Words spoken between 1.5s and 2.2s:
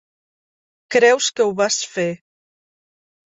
vas fer.